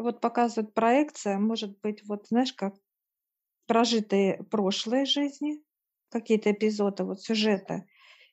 [0.00, 2.74] Вот показывает проекция, может быть, вот знаешь, как
[3.66, 5.62] прожитые прошлые жизни,
[6.10, 7.84] какие-то эпизоды, вот сюжета,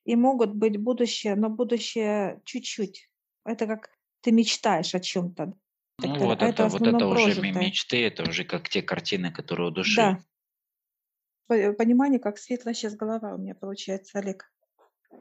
[0.05, 3.09] и могут быть будущее, но будущее чуть-чуть.
[3.45, 3.89] Это как
[4.21, 5.53] ты мечтаешь о чем-то.
[5.99, 7.63] Ну Это, вот а это это вот это уже прожитое.
[7.63, 10.01] мечты, это уже как те картины, которые у души.
[10.01, 10.19] Да.
[11.47, 14.51] По- Понимание, как светлая сейчас голова у меня получается, Олег.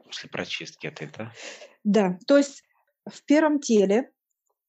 [0.05, 1.33] После прочистки этой, да?
[1.83, 2.63] Да, то есть
[3.05, 4.11] в первом теле,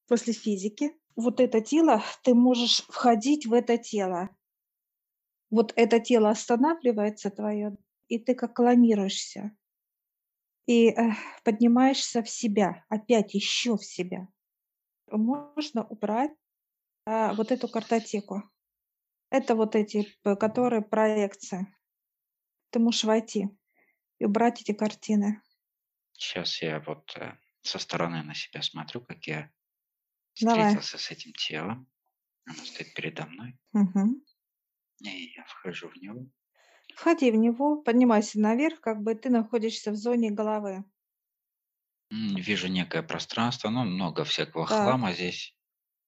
[0.06, 4.30] после физики, вот это тело, ты можешь входить в это тело.
[5.50, 9.50] Вот это тело останавливается твое, и ты как клонируешься.
[10.66, 14.28] И э, поднимаешься в себя, опять еще в себя.
[15.10, 16.30] Можно убрать
[17.04, 18.44] а, вот эту картотеку.
[19.30, 21.66] Это вот эти, которые проекции.
[22.70, 23.48] Ты можешь войти
[24.20, 25.42] и убрать эти картины.
[26.12, 29.50] Сейчас я вот, э, со стороны на себя смотрю, как я
[30.40, 30.46] Давай.
[30.46, 31.88] встретился с этим телом.
[32.46, 34.20] Оно стоит передо мной, Мгм.
[35.02, 36.28] и я вхожу в него.
[36.94, 40.84] Входи в него, поднимайся наверх, как бы ты находишься в зоне головы.
[42.10, 44.66] Вижу некое пространство, ну, много всякого Так.
[44.66, 45.52] хлама здесь.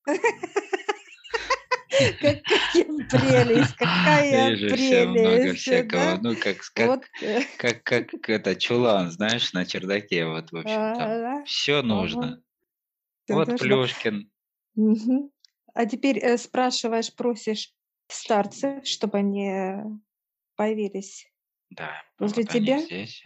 [2.20, 6.19] Какая прелесть, какая Вижу всё много прелесть, всякого, да?
[6.22, 7.05] ну, как с как Вот.
[7.20, 10.83] э, как как это, чулан, знаешь, на чердаке, вот, в общем,
[11.44, 11.83] всё ага.
[11.83, 12.42] нужно.
[13.31, 13.56] Вот нужно.
[13.56, 14.31] Плюшкин.
[14.75, 15.31] Мгм.
[15.75, 17.75] А теперь э, спрашиваешь, просишь
[18.09, 19.50] старцев, чтобы они
[20.56, 21.33] появились
[21.70, 23.22] Да, возле вот тебя, здесь.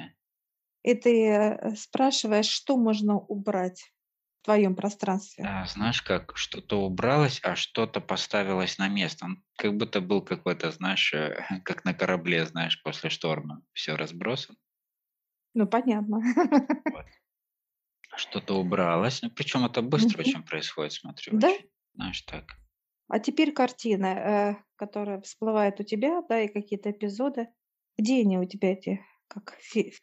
[0.83, 3.93] и ты э, спрашиваешь, что можно убрать
[4.43, 5.51] в твоем пространстве.
[5.51, 9.27] А, знаешь, как что-то убралось, а что-то поставилось на место.
[9.27, 13.63] Он как будто был какой-то, знаешь, э, как на корабле, знаешь, после шторма.
[13.73, 14.59] Все разбросано.
[15.55, 16.21] Ну, понятно.
[16.89, 17.07] Вот.
[18.15, 19.23] Что-то убралось.
[19.23, 20.23] Ну, причем это быстро Мгм.
[20.23, 21.51] очень происходит, смотрю, Да?
[21.53, 21.69] очень.
[21.95, 22.57] Знаешь, так.
[23.09, 27.49] А теперь картины, э, которые всплывают у тебя, да, и какие-то эпизоды.
[27.99, 29.95] Где они у тебя эти, как фи-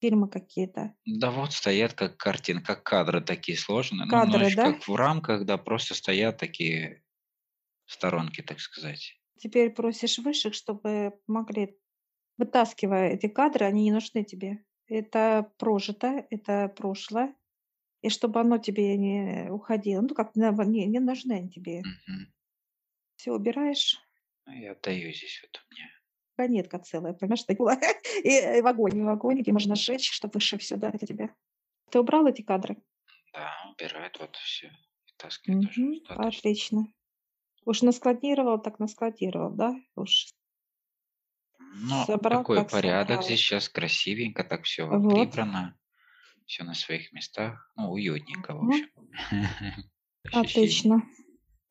[0.00, 0.94] фильмы какие-то?
[1.06, 4.06] Да вот стоят как картины, как кадры такие сложные.
[4.06, 4.66] Ну, Кадры, знаешь, да?
[4.74, 7.02] как в рамках, да, просто стоят такие
[7.86, 9.14] сторонки, так сказать.
[9.38, 11.78] Теперь просишь высших, чтобы помогли.
[12.38, 14.64] Вытаскивая эти кадры, они не нужны тебе.
[14.88, 17.36] Это прожито, это прошлое.
[18.06, 20.00] И чтобы оно тебе не уходило.
[20.00, 21.82] Ну, как не, не нужны они тебе.
[21.82, 22.32] Мгм.
[23.16, 23.98] Все убираешь.
[24.46, 25.88] Ну, я отдаю здесь вот у меня.
[26.38, 27.80] Вагонетка целая, понимаешь, такая.
[28.22, 31.34] И, и в огонь, и в огонь, и можно сжечь, чтобы выше все дать тебе.
[31.90, 32.76] Ты убрал эти кадры?
[33.32, 34.72] Да, убирает вот все.
[35.46, 36.26] Мгм, достаточно.
[36.28, 36.86] Отлично.
[37.66, 39.76] Уж наскладировал, так наскладировал, да?
[39.96, 40.28] Уж
[41.58, 43.24] Ну, собрал, такой так порядок собрал.
[43.24, 45.02] здесь сейчас красивенько, так все Вот.
[45.08, 45.78] прибрано,
[46.46, 47.70] все на своих местах.
[47.76, 48.88] Ну, уютненько, в общем.
[50.32, 51.02] Отлично.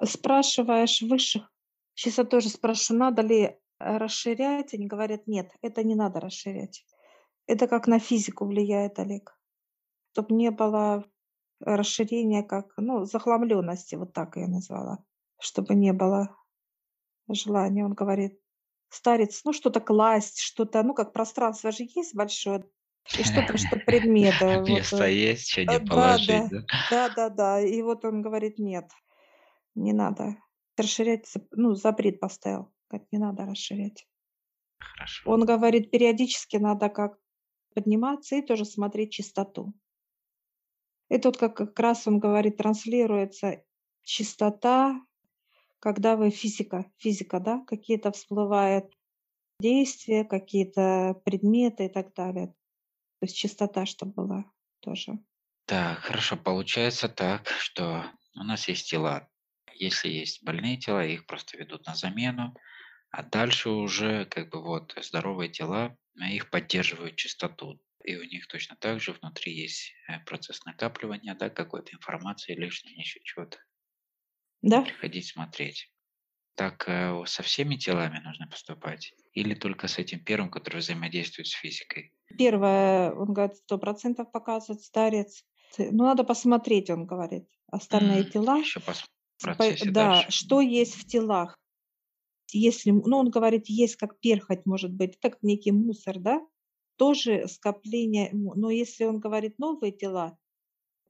[0.03, 1.51] Спрашиваешь высших.
[1.93, 4.73] Сейчас я тоже спрашиваю, надо ли э, расширять.
[4.73, 6.85] Они говорят, нет, это не надо расширять.
[7.47, 9.37] Это как на физику влияет, Олег.
[10.11, 11.05] Чтобы не было
[11.59, 15.03] расширения, как, ну, захламленности, вот так я назвала.
[15.39, 16.35] Чтобы не было
[17.29, 17.85] желания.
[17.85, 18.39] Он говорит,
[18.89, 22.65] старец, ну, что-то класть, что-то, ну, как пространство же есть большое,
[23.13, 24.45] и что-то, что предметы.
[24.59, 26.49] Вот, Место э, есть, что э, не да, положить,
[26.89, 27.29] да, да?
[27.29, 27.61] да.
[27.61, 28.89] И вот он говорит, нет,
[29.75, 30.37] не надо
[30.77, 34.07] расширять, ну, запрет поставил, как не надо расширять.
[34.79, 35.29] Хорошо.
[35.29, 37.17] Он говорит, периодически надо как
[37.73, 39.73] подниматься и тоже смотреть чистоту.
[41.09, 43.63] Это вот как, как раз он говорит, транслируется
[44.01, 44.99] чистота,
[45.79, 48.91] когда вы физика, физика, да, какие-то всплывают
[49.59, 52.53] действия, какие-то предметы и так далее.
[53.19, 55.19] То есть чистота, чтобы была тоже.
[55.65, 56.37] Так, хорошо.
[56.37, 59.29] Получается так, что у нас есть тела.
[59.73, 62.55] Если есть больные тела, их просто ведут на замену.
[63.11, 67.81] А дальше уже как бы вот здоровые тела, а, их поддерживают чистоту.
[68.03, 72.95] И у них точно так же внутри есть э, процесс накапливания, да, какой-то информации лишней,
[72.95, 73.57] еще чего-то.
[74.61, 74.83] Да?
[74.83, 75.91] Приходить смотреть.
[76.55, 79.13] Так э, со всеми телами нужно поступать?
[79.33, 82.14] Или только с этим первым, который взаимодействует с физикой?
[82.37, 85.43] Первое, он говорит, сто процентов показывает старец.
[85.77, 87.47] Ну, надо посмотреть, он говорит.
[87.67, 88.57] Остальные тела.
[88.59, 88.93] Еще По-
[89.91, 90.31] Да, дальше.
[90.31, 91.57] что есть в телах.
[92.51, 96.41] Если, ну, он говорит, есть как перхоть, может быть, это как некий мусор, да?
[96.95, 98.29] Тоже скопление.
[98.33, 100.37] Но если он говорит новые тела,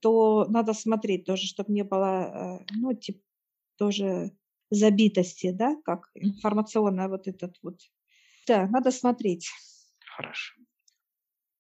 [0.02, 3.20] то надо смотреть тоже, чтобы не было, э, ну, типа,
[3.78, 4.32] тоже
[4.70, 7.80] забитости, да, как информационная вот этот вот.
[8.48, 9.50] Да, надо смотреть.
[10.16, 10.56] Хорошо.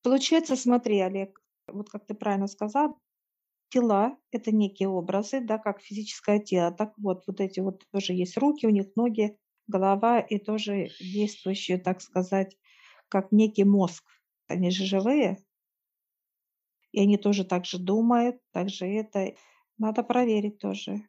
[0.06, 3.00] Получается, смотри, Олег, вот как ты правильно сказал,
[3.69, 6.72] тела– это некие образы, да, как физическое тело.
[6.72, 9.36] Так вот, вот эти вот тоже есть руки, у них ноги,
[9.66, 12.56] голова и тоже действующие, так сказать,
[13.10, 14.04] как некий мозг.
[14.48, 15.44] Они же живые,
[16.92, 19.34] и они тоже так же думают, так же это.
[19.80, 21.02] Надо проверить тоже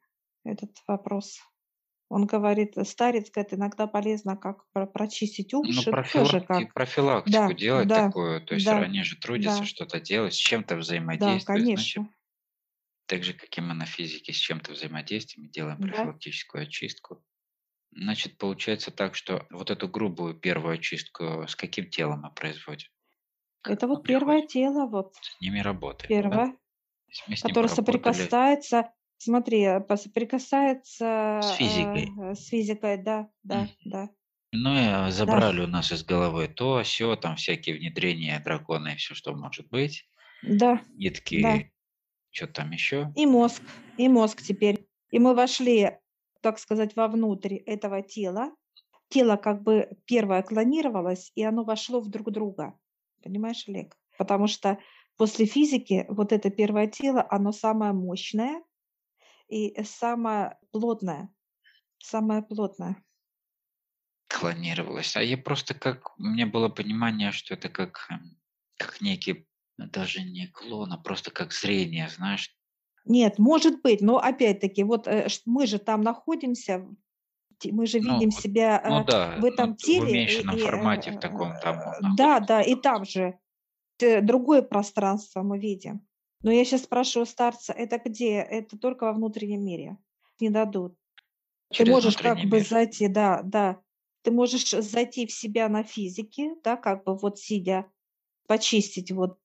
[0.42, 1.38] этот вопрос.
[2.08, 6.74] Он говорит, старец говорит, иногда полезно как прочистить Ну, уши, тоже профилакти как.
[6.74, 10.36] профилактику Да, делать да, такую, то есть да, они же трудятся да, что-то делать, с
[10.38, 10.76] чем-то
[11.10, 12.08] да, взаимодействуют, значит, конечно.
[13.06, 16.16] так же, как и мы на физике с чем-то взаимодействуем, делаем Да.
[16.20, 17.24] профилактическую очистку.
[17.92, 22.88] Значит, получается так, что вот эту грубую первую очистку с каким телом мы производим?
[23.60, 26.46] Как Это вот первое тело, вот С ними работаем, да?
[26.46, 26.58] первое,
[27.28, 32.08] ним которое соприкасается, смотри, э, по- с физикой.
[32.18, 33.70] э, с физикой, да, да, Мгм.
[33.84, 34.10] да,
[34.52, 38.96] Ну и да, забрали у нас из головы то, все, там всякие внедрения дракона и
[38.96, 40.08] все, что может быть.
[40.42, 40.82] да, да.
[40.96, 41.72] Нитки,
[42.30, 43.12] что там еще.
[43.16, 43.62] И мозг,
[43.98, 44.86] и мозг теперь.
[45.10, 45.98] И мы вошли,
[46.40, 48.52] так сказать, вовнутрь этого тела.
[49.08, 52.78] Тело как бы первое клонировалось, и оно вошло в друг друга.
[53.22, 53.96] Понимаешь, Олег?
[54.18, 54.78] Потому что
[55.16, 58.62] после физики вот это первое тело, оно самое мощное
[59.48, 61.30] и самое плотное.
[61.98, 62.96] Самое плотное.
[64.28, 65.16] Клонировалось.
[65.16, 66.18] А я просто как...
[66.18, 68.38] У меня было понимание, что это как, эм,
[68.76, 69.46] как некий,
[69.78, 72.54] ну, даже не клон, а просто как зрение, знаешь.
[73.04, 76.84] Нет, может быть, но опять-таки, вот э, мы же там находимся,
[77.64, 80.10] мы же Ну, видим вот, себя ну э, да, в ну, этом в теле, и,
[80.10, 83.38] уменьшенном и, э, формате в таком там э, да, да, и там же
[84.00, 86.06] э, другое пространство мы видим.
[86.46, 88.36] Но я сейчас спрашиваю старца, это где?
[88.36, 89.98] Это только во внутреннем мире.
[90.38, 90.96] Не дадут.
[91.70, 92.68] Ты Через можешь как внутренний бы мир.
[92.68, 93.80] зайти, да, да.
[94.22, 97.90] Ты можешь зайти в себя на физике, да, как бы вот сидя,
[98.46, 99.40] почистить вот.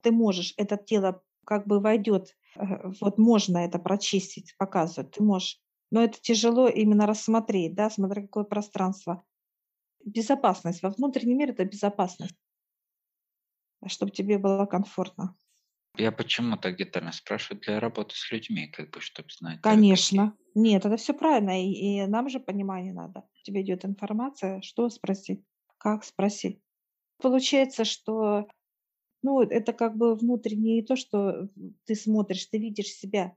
[0.00, 5.60] Ты можешь, это тело как бы войдет, э, вот можно это прочистить, показывают, ты можешь.
[5.90, 9.22] Но это тяжело именно рассмотреть, да, смотря какое пространство.
[10.06, 10.82] Безопасность.
[10.82, 12.34] Во внутреннем мире это безопасность,
[13.86, 15.36] чтобы тебе было комфортно.
[15.98, 19.74] Я почему так детально спрашиваю для работы с людьми, как бы, чтобы знать, какие.
[19.74, 20.36] Конечно.
[20.54, 21.62] Нет, это все правильно.
[21.62, 23.24] И, и нам же понимание надо.
[23.42, 25.44] Тебе идет информация, что спросить,
[25.78, 26.60] как спросить.
[27.18, 28.46] Получается, что
[29.22, 31.48] ну, это как бы внутреннее то, что
[31.84, 33.34] ты смотришь, ты видишь себя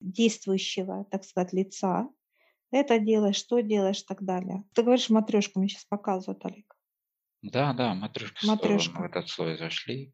[0.00, 2.08] действующего, так сказать, лица.
[2.70, 4.64] Это делаешь, что делаешь и так далее.
[4.74, 6.76] Ты говоришь матрешку, мне сейчас показывают, Олег.
[7.42, 9.04] Да, да, матрешка слоя, мы в Матрешка.
[9.04, 10.12] этот слой зашли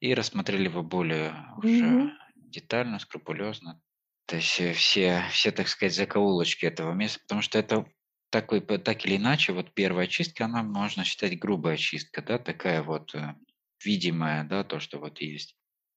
[0.00, 2.10] и рассмотрели его более уже Мгм.
[2.34, 3.80] детально, скрупулезно.
[4.26, 7.86] То есть э, все, все, так сказать, закоулочки этого места, потому что это
[8.30, 12.82] такой, п- так или иначе, вот первая чистка, она можно считать грубая чистка, да, такая
[12.82, 13.34] вот э,
[13.84, 15.56] видимая, да, то, что вот есть.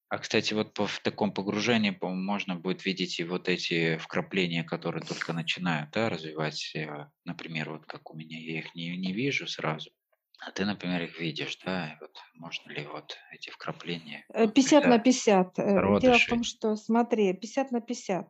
[0.10, 4.64] А, кстати, вот по, в таком погружении, по-моему, можно будет видеть и вот эти вкрапления,
[4.64, 9.14] которые только начинают, да, развивать, э, например, вот как у меня, я их не, не
[9.14, 9.92] вижу сразу,
[10.42, 14.86] а ты, например, их видишь, да, вот можно ли вот эти вкрапления Э, внутри 50
[14.86, 15.60] на за- 50.
[15.60, 16.30] Э, Дело в зародышей?
[16.30, 18.30] том, что, смотри, 50 на 50.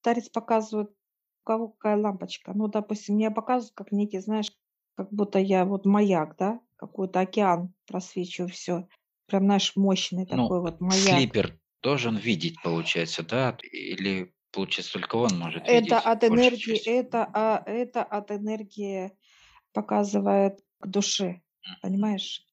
[0.00, 2.52] Старец показывает, у кого какая лампочка.
[2.54, 4.50] Ну, допустим, мне показывают, как некий, знаешь,
[4.96, 8.86] как будто я вот маяк, да, какой-то океан просвечиваю все.
[9.26, 11.20] Прям, знаешь, мощный Ну, такой вот маяк.
[11.20, 13.56] слипер должен видеть, получается, да?
[13.62, 19.12] Или, получается, только он может Это видеть от энергии, это, а, это от энергии
[19.72, 21.76] показывает к душе, М.
[21.82, 22.46] понимаешь?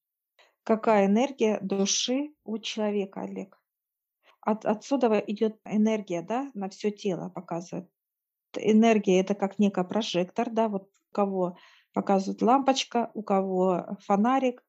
[0.64, 3.60] Какая энергия души у человека, Олег?
[4.40, 7.88] От, отсюда идет энергия, да, на все тело показывает.
[8.56, 11.58] Энергия это как некий прожектор, да, вот у кого
[11.92, 14.64] показывает лампочка, у кого фонарик,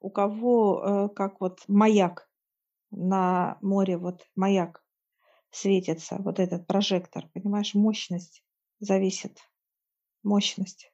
[0.00, 2.30] у кого э, как вот маяк
[2.90, 4.84] на море, вот маяк
[5.50, 8.44] светится, вот этот прожектор, понимаешь, мощность
[8.78, 9.38] зависит,
[10.22, 10.92] мощность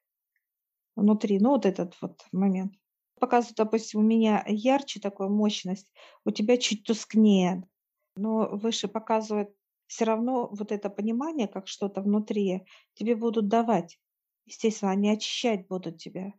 [0.97, 2.75] внутри, ну вот этот вот момент.
[3.21, 5.93] Показывает, допустим, у меня ярче такая мощность,
[6.25, 7.69] у тебя чуть тускнее,
[8.17, 9.55] но выше показывает
[9.87, 14.01] все равно вот это понимание, как что-то внутри, тебе будут давать.
[14.47, 16.33] Естественно, они очищать будут тебя.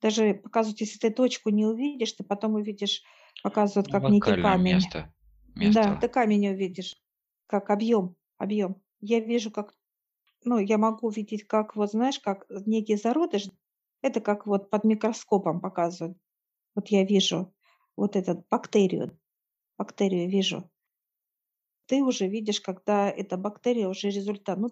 [0.00, 3.02] Даже показывают, если ты точку не увидишь, ты потом увидишь,
[3.42, 4.68] показывают, как некий локальное камень.
[4.68, 5.12] место.
[5.60, 5.96] Да, Место.
[5.96, 6.96] ты камень увидишь,
[7.46, 8.82] как объем, объем.
[9.00, 9.74] Я вижу, как,
[10.46, 13.48] ну, я могу видеть, как вот, знаешь, как некий зародыш,
[14.02, 16.18] это как вот под микроскопом показывают.
[16.76, 17.54] Вот я вижу
[17.96, 19.18] вот этот бактерию,
[19.78, 20.70] бактерию вижу.
[21.86, 24.58] Ты уже видишь, когда эта бактерия уже результат.
[24.58, 24.68] Ну,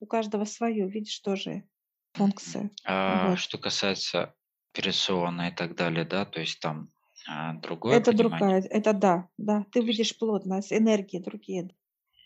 [0.00, 1.68] у каждого свое, видишь, тоже
[2.12, 2.70] функция.
[2.84, 3.36] А Вот.
[3.36, 4.34] что касается
[4.72, 6.90] операционной и так далее, да, то есть там
[7.26, 8.12] А другое Это понимание.
[8.12, 9.66] другая, это да, да.
[9.72, 11.70] Ты видишь плотность, энергии другие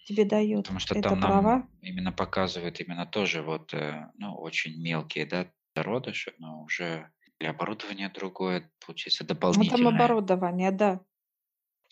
[0.05, 1.69] тебе дает Потому что это там нам права.
[1.81, 8.11] именно показывают именно тоже вот, э, ну, очень мелкие, да, зародыши, но уже и оборудование
[8.11, 9.89] другое, получается Ну, там дополнительное.
[9.89, 11.01] оборудование, да.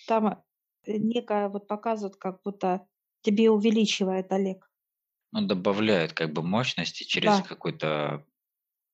[0.06, 0.26] Там,
[0.86, 2.88] э, некое вот показывают, как будто
[3.22, 4.68] тебе увеличивает Олег.
[5.32, 8.26] Ну, добавляют как бы мощности через Да, какой-то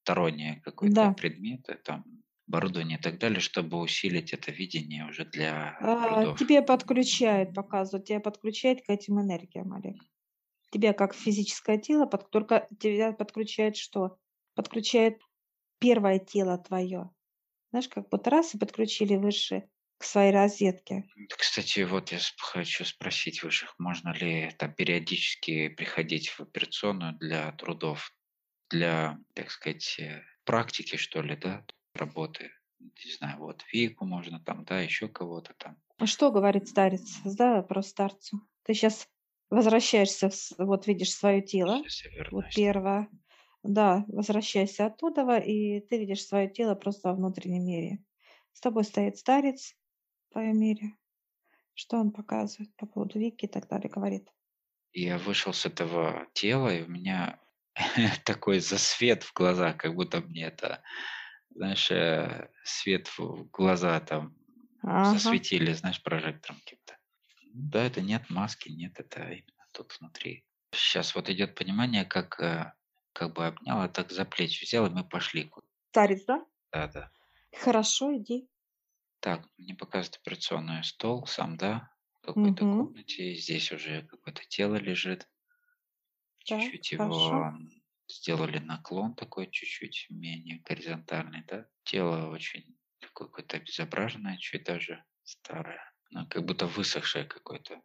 [0.03, 1.15] сторонний какой-то да.
[1.17, 2.05] предмет, э, там,
[2.47, 6.39] оборудование и так далее, чтобы усилить это видение уже для А, трудов.
[6.39, 9.95] тебе подключает, показывают, тебя подключает к этим энергиям, Олег.
[10.71, 14.17] Тебя как физическое тело, под, только тебя подключает что?
[14.55, 15.21] Подключает
[15.79, 17.11] первое тело твое.
[17.71, 21.05] Знаешь, как вот раз и подключили выше к своей розетке.
[21.37, 28.11] Кстати, вот я хочу спросить высших, можно ли там периодически приходить в операционную для трудов,
[28.69, 32.51] для, так сказать, э, практики, что ли, да, работы?
[32.79, 35.77] Не знаю, вот Вику можно там, да, еще кого-то там.
[35.97, 37.21] А что говорит старец?
[37.23, 38.41] Задай вопрос старцу.
[38.63, 39.07] Ты сейчас
[39.49, 41.81] возвращаешься, в вот видишь свое тело,
[42.31, 43.09] вот первое.
[43.63, 48.03] Да, возвращайся оттуда, и ты видишь свое тело просто во внутреннем мире.
[48.53, 49.75] С тобой стоит старец
[50.29, 50.93] в твоем мире.
[51.73, 54.29] Что он показывает по поводу Вики и так далее, говорит.
[54.93, 57.39] Я вышел с этого тела, и у меня
[58.23, 60.83] такой засвет в глазах, как будто мне это,
[61.55, 64.35] знаешь, э, свет в глаза там
[64.93, 66.97] Ага, засветили, знаешь, прожектором каким-то.
[67.53, 70.45] Да, это нет маски, нет, это именно тут внутри.
[70.73, 72.73] Сейчас вот идет понимание, как, э,
[73.13, 75.51] как бы обнял, а так за плечи взял, и мы пошли
[75.91, 76.45] старец, да?
[76.71, 77.11] куда-то.
[77.61, 78.47] Хорошо, иди.
[79.19, 83.35] Так, мне показывает операционный стол сам, да, в какой-то Угу, комнате.
[83.35, 85.27] Здесь уже какое-то тело лежит.
[86.45, 87.45] Чуть-чуть хорошо.
[88.07, 91.67] Сделали наклон такой, чуть-чуть менее горизонтальный, да.
[91.83, 95.81] Тело очень такое какое-то обезображенное, чуть даже старое.
[96.11, 97.81] Ну, как будто высохшее какое-то.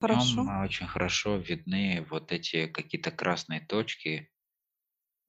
[0.00, 0.42] Хорошо.
[0.42, 4.30] нем очень хорошо видны вот эти какие-то красные точки,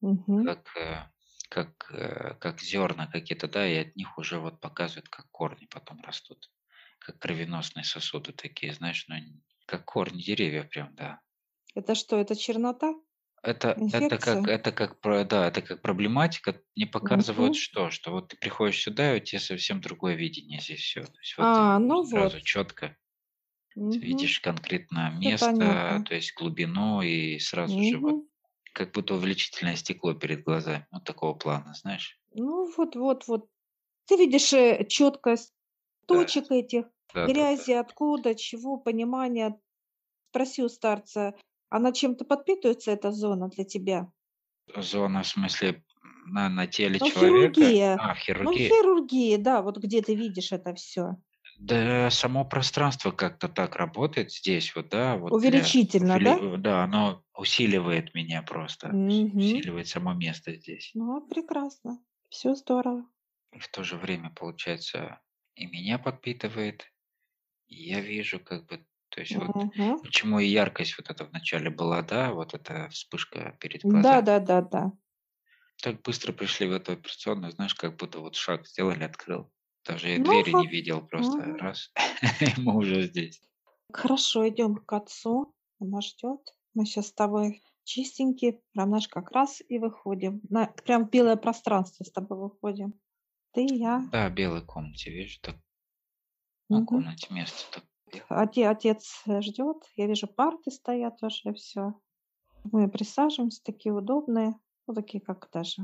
[0.01, 0.37] Угу.
[0.43, 1.09] как, э,
[1.49, 6.01] как, э, как зерна какие-то, да, и от них уже вот показывают, как корни потом
[6.01, 6.51] растут.
[6.99, 9.15] Как кровеносные сосуды такие, знаешь, ну,
[9.65, 11.21] как корни деревьев прям, да.
[11.75, 12.93] Это что, это чернота?
[13.43, 16.61] Это, это как, это как, про- да, это как проблематика.
[16.75, 17.59] Не показывают Угу.
[17.59, 21.01] что, что вот ты приходишь сюда, и у тебя совсем другое видение здесь все.
[21.01, 22.43] То есть вот ты А, ну сразу вот.
[22.43, 22.97] четко
[23.75, 23.91] Угу.
[23.93, 28.25] видишь конкретно место, то есть глубину, и сразу же вот
[28.73, 30.85] как будто увеличительное стекло перед глазами.
[30.91, 32.19] Вот такого плана, знаешь?
[32.35, 33.47] Ну вот вот вот.
[34.05, 35.53] Ты видишь, э, четкость
[36.07, 36.83] Да, точек этих,
[37.13, 37.33] да, да, да.
[37.33, 39.59] грязи, откуда, чего, понимание.
[40.29, 41.35] Спроси у старца,
[41.71, 44.11] она чем-то подпитывается, эта зона для тебя?
[44.75, 45.83] Зона, в смысле,
[46.25, 47.91] на, на теле Ну, человека, хирургия.
[47.95, 51.17] а, Ну, хирургии, хирургия, да, вот где ты видишь это все.
[51.59, 56.35] Да, само пространство как-то так работает здесь вот, да, вот Увеличительно, да?
[56.35, 59.39] увели- э, да, оно усиливает меня просто, Мгм.
[59.39, 60.97] усиливает само место здесь.
[60.99, 62.01] Ну, прекрасно.
[62.29, 63.05] Все здорово.
[63.53, 65.21] И в то же время, получается,
[65.55, 66.91] и меня подпитывает,
[67.67, 70.01] и я вижу как бы, то есть вот Мгм.
[70.03, 74.23] почему и яркость вот эта в начале была, да, вот эта вспышка перед глазами.
[74.23, 74.83] Да-да-да-да.
[75.83, 79.51] Так быстро пришли в эту операционную, знаешь, как будто вот шаг сделали, открыл.
[79.83, 80.67] Даже я Ну двери не вот.
[80.67, 81.57] видел, просто Мгм.
[81.57, 81.91] раз,
[82.39, 83.41] и мы уже здесь.
[83.93, 85.53] Хорошо, идем к отцу.
[85.79, 86.55] Она ждет.
[86.73, 90.41] Мы сейчас с тобой чистенькие, прям наш как раз и выходим.
[90.49, 92.99] На, прям в белое пространство с тобой выходим.
[93.53, 94.11] Ты, я.
[94.11, 95.55] Да, в белой комнате, вижу, так
[96.71, 97.85] на комнате место так.
[98.29, 99.77] Оте- Отец ждет.
[99.95, 101.93] Я вижу, парты стоят уже, все.
[102.71, 104.55] Мы присаживаемся, такие удобные.
[104.87, 105.83] Ну, такие как даже.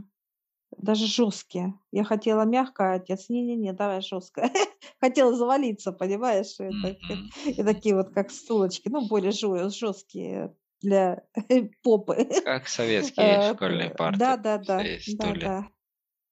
[0.78, 1.74] Даже жесткие.
[1.92, 4.50] Я хотела мягко, а отец, не-не-не, давай жестко.
[5.00, 6.56] Хотела завалиться, понимаешь?
[6.60, 11.24] И, так- и такие вот как стулочки, ну, более жесткие для
[11.84, 12.28] попы.
[12.44, 15.34] Как советские Э, школьные парты, да-да-да, стоя стулья.
[15.34, 15.68] да-да.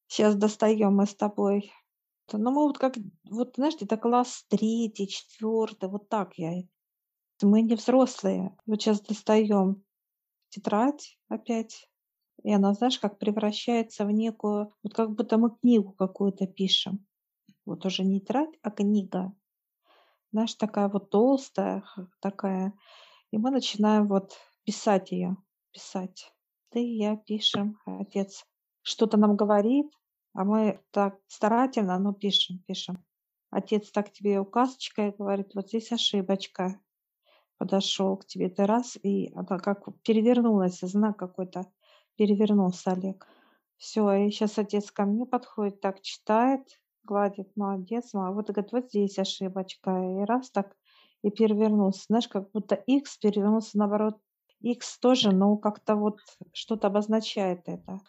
[0.08, 1.72] Сейчас достаем мы с тобой.
[2.28, 2.96] Т ну, мы вот как,
[3.30, 6.64] вот знаешь, где-то класс третий, четвертый, вот так я.
[7.42, 8.56] Мы не взрослые.
[8.66, 9.84] Вот сейчас достаем
[10.50, 11.90] тетрадь опять,
[12.44, 17.06] и она, знаешь, как превращается в некую, вот как будто мы книгу какую-то пишем.
[17.66, 19.34] Вот уже не тетрадь, а книга.
[20.32, 21.84] Знаешь, такая вот толстая,
[22.22, 22.74] такая.
[23.32, 25.38] И мы начинаем вот писать ее,
[25.72, 26.34] писать.
[26.70, 28.46] Ты и я пишем, а отец
[28.82, 29.88] что-то нам говорит,
[30.36, 33.04] а мы так старательно, но пишем, пишем.
[33.50, 36.80] Отец так тебе указочкой говорит, вот здесь ошибочка.
[37.58, 41.72] Подошел к тебе ты раз, и она как перевернулась, знак какой-то
[42.18, 43.26] перевернулся Олег.
[43.78, 46.68] Все, и сейчас отец ко мне подходит, так читает,
[47.04, 48.34] гладит, молодец, мама.
[48.34, 49.92] Вот, говорит, вот здесь ошибочка.
[49.92, 50.76] И раз так,
[51.24, 52.04] и перевернулся.
[52.08, 54.18] Знаешь, как будто X перевернулся наоборот.
[54.60, 56.20] X тоже, но как-то вот
[56.52, 58.00] что-то обозначает это.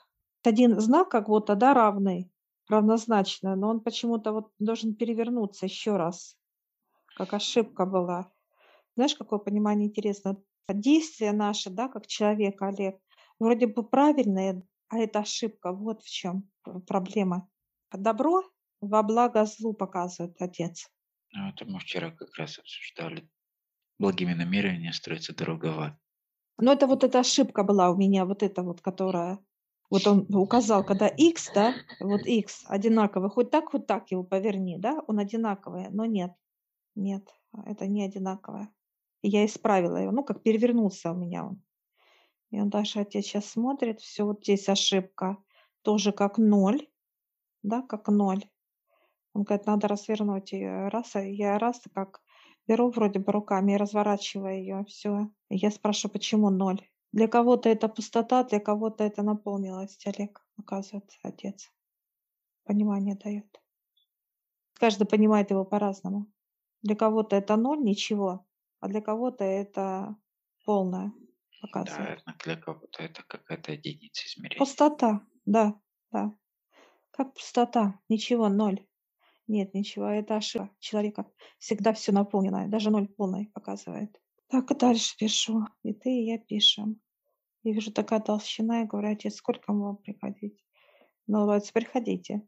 [0.47, 2.31] Один знак как будто, да, равный,
[2.69, 6.37] равнозначно, но он почему-то вот должен перевернуться еще раз,
[7.17, 8.31] как ошибка была.
[8.95, 10.37] Знаешь, какое понимание интересно?
[10.69, 12.97] Действие наше, да, как человека, Олег,
[13.41, 15.73] вроде бы правильное, а это ошибка.
[15.73, 16.49] Вот в чем
[16.87, 17.49] проблема.
[17.93, 18.45] Добро
[18.81, 20.89] во благо злу показывает Отец.
[21.33, 23.29] Ну, это мы вчера как раз обсуждали.
[23.99, 25.99] Благими намерениями строится дорога в ад.
[26.59, 29.39] Но это вот эта ошибка была у меня, вот эта вот, которая...
[29.91, 34.79] Вот он указал, когда x, да, вот x одинаковый, хоть так, хоть так его поверни,
[34.79, 36.33] да, он одинаковый, но нет,
[36.95, 37.29] нет,
[37.65, 38.69] это не одинаковое.
[39.23, 41.63] И я исправила его, ну, как перевернулся у меня он.
[42.51, 45.39] И он дальше отец сейчас смотрит, все, вот здесь ошибка,
[45.83, 46.87] тоже как ноль,
[47.63, 48.45] да, как ноль.
[49.35, 50.89] Он говорит, надо развернуть ее.
[50.89, 52.23] Раз, а я раз как
[52.67, 55.31] беру вроде бы руками и разворачиваю ее, все.
[55.51, 56.81] Я спрашиваю, почему ноль?
[57.13, 61.73] Для кого-то это пустота, для кого-то это наполнилость, Олег, оказывается, отец.
[62.65, 63.61] Понимание дает.
[64.75, 66.27] Каждый понимает его по-разному.
[66.83, 68.47] Для кого-то это ноль, ничего,
[68.81, 70.17] а для кого-то это
[70.65, 71.13] полное
[71.63, 72.23] показывает.
[72.27, 74.59] Да, для кого-то это какая-то единица измерения.
[74.59, 76.37] Пустота, да, да.
[77.13, 78.87] Как пустота, ничего, ноль.
[79.49, 81.25] Нет, ничего, это ошибка человека.
[81.59, 84.21] Всегда все наполнено, даже ноль полный показывает.
[84.49, 85.65] Так, и дальше пишу.
[85.83, 87.01] И ты, и я пишем.
[87.63, 90.65] И вижу такая толщина, я говорю, отец, сколько вам приходить?
[91.27, 92.43] Ну, говорит, приходите.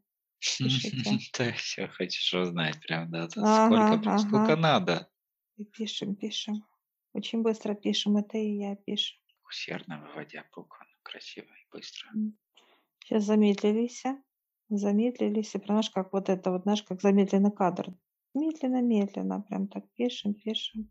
[1.37, 5.09] Да, все, хочешь узнать прям, да, сколько, надо.
[5.57, 6.63] И пишем, пишем.
[7.13, 9.19] Очень быстро пишем, это и я пишем.
[9.45, 12.09] Усердно выводя буквы, ну, красиво и быстро.
[13.03, 14.05] Сейчас замедлились
[14.69, 17.93] замедлились, и понимаешь, как вот это вот, знаешь, как замедленный кадр.
[18.35, 20.89] Медленно-медленно, прям так пишем, пишем.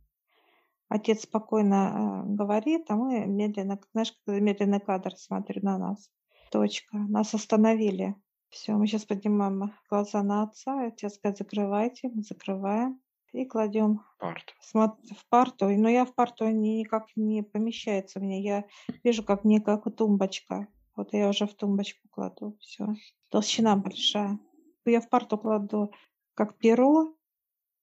[0.89, 6.11] Отец спокойно э, говорит, а мы медленно, знаешь, как замедленный кадр смотрит на нас.
[6.51, 6.97] Точка.
[6.97, 8.15] Нас остановили.
[8.49, 10.87] Все, мы сейчас поднимаем глаза на отца.
[10.87, 12.09] Отец говорит, закрывайте.
[12.09, 13.01] Мы закрываем.
[13.33, 14.55] И кладем парту.
[14.73, 15.69] в парту.
[15.69, 18.43] Но я в парту никак не помещается мне.
[18.43, 18.65] Я
[19.05, 20.69] вижу, как мне как тумбочка.
[20.97, 22.57] Вот я уже в тумбочку кладу.
[22.61, 22.87] Все
[23.31, 24.39] толщина большая.
[24.87, 25.93] Я в парту кладу
[26.33, 27.15] как перо.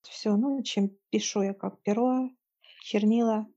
[0.01, 2.29] Все, ну, чем пишу я как перо,
[2.85, 3.47] чернила.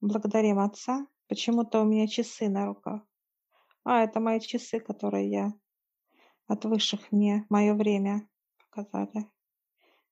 [0.00, 1.06] Благодарим отца.
[1.26, 3.02] Почему-то у меня часы на руках.
[3.84, 5.52] А, это мои часы, которые я
[6.46, 8.28] от высших мне мое время
[8.70, 9.26] показали.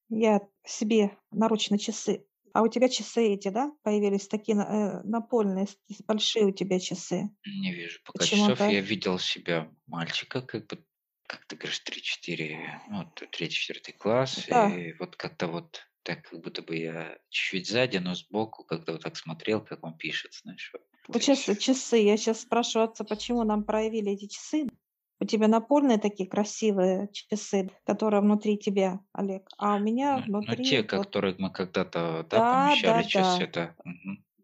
[0.09, 2.27] Я себе наручно часы.
[2.53, 5.67] А у тебя часы эти, да, появились такие э, напольные,
[6.07, 7.31] большие у тебя часы?
[7.45, 8.59] Не вижу пока часов.
[8.61, 10.85] Я видел себя мальчика, как бы
[11.29, 12.57] как ты говоришь, 3-4,
[12.89, 14.71] ну, вот третий, четвертый класс, Да.
[14.71, 19.03] и вот как-то вот так, как будто бы я чуть-чуть сзади, но сбоку, как-то вот
[19.03, 20.71] так смотрел, как он пишет, знаешь.
[20.73, 21.99] Вот, Вот сейчас часы.
[21.99, 24.67] Я сейчас спрашиваю отца, почему нам проявили эти часы.
[25.19, 29.49] У тебя напольные такие красивые часы, которые внутри тебя, Олег.
[29.59, 30.91] А у меня Ну, ну, те, вот...
[30.91, 33.75] которые мы когда-то, да, Да, помещали да, часы, да.
[33.85, 33.93] да.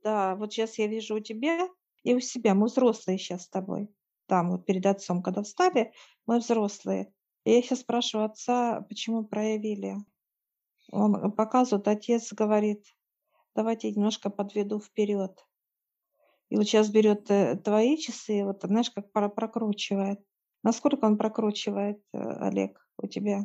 [0.02, 1.68] Да, вот сейчас я вижу у тебя
[2.02, 2.54] и у себя.
[2.54, 3.88] Мы взрослые сейчас с тобой
[4.32, 5.92] там вот перед отцом, когда встали,
[6.26, 7.12] мы взрослые.
[7.44, 9.96] И я сейчас спрашиваю отца, почему проявили.
[10.92, 12.84] Он показывает, отец говорит,
[13.56, 15.44] давайте немножко подведу вперед.
[16.50, 20.20] И вот сейчас берет э, твои часы, вот знаешь, как прокручивает.
[20.62, 23.38] Насколько он прокручивает, э, Олег, у тебя?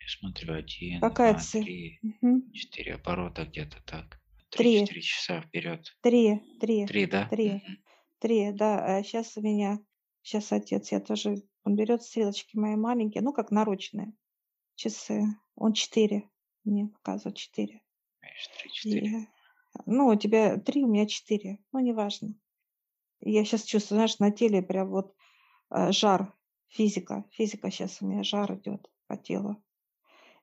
[0.00, 1.64] Я смотрю, один, Какая два, цель?
[1.64, 2.50] три, угу.
[2.52, 4.20] четыре оборота где-то так.
[4.50, 5.86] Три-четыре часа вперед.
[6.00, 6.86] Три, три.
[6.86, 7.28] Три, да?
[7.28, 7.50] Три.
[7.50, 7.62] Угу.
[8.20, 9.02] Три, да.
[9.02, 9.78] Сейчас а у меня
[10.24, 14.14] Сейчас отец, я тоже, он берет стрелочки мои маленькие, ну, как наручные
[14.74, 15.22] часы.
[15.54, 16.30] Он четыре
[16.64, 17.82] мне показывает четыре.
[18.20, 19.28] Три, четыре.
[19.86, 21.58] Ну, у тебя три, у меня четыре.
[21.72, 22.34] Ну, неважно.
[23.20, 25.14] Я сейчас чувствую, знаешь, на теле прям вот
[25.70, 26.34] э, жар,
[26.68, 27.24] физика.
[27.32, 29.62] Физика сейчас у меня жар идет по телу.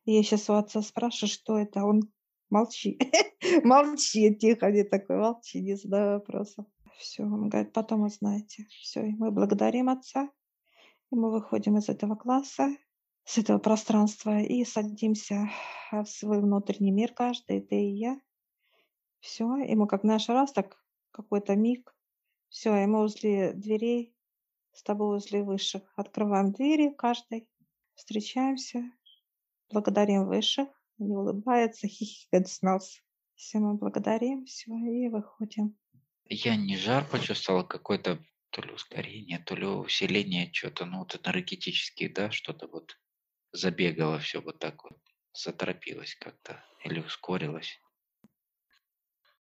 [0.06, 1.84] И я сейчас у отца спрашиваю, что это.
[1.84, 2.02] Он
[2.50, 3.00] молчи.
[3.64, 6.66] молчи, тихо, не такой, молчи, не задавай вопросов.
[6.98, 8.68] Все, он говорит, потом узнаете.
[8.70, 10.30] Все, и мы благодарим Отца,
[11.12, 12.76] и мы выходим из этого класса,
[13.32, 15.50] с этого пространства и садимся
[15.90, 18.20] в свой внутренний мир, каждый, ты и я.
[19.22, 20.78] Все, и мы как наш раз, так
[21.12, 21.96] какой-то миг,
[22.50, 24.14] все, и мы возле дверей,
[24.74, 25.82] с тобой возле высших.
[25.96, 27.48] Открываем двери каждый,
[27.96, 28.84] встречаемся,
[29.70, 30.68] благодарим высших,
[31.00, 33.00] они улыбаются, хихикают с нас.
[33.36, 35.78] Все мы благодарим, все, и выходим.
[36.26, 42.10] Я не жар почувствовал, какой-то то ли ускорение, то ли усиление, что-то, ну, вот энергетически,
[42.10, 42.98] да, что-то вот
[43.52, 44.98] забегало все вот так вот,
[45.34, 47.81] заторопилось как-то или ускорилось.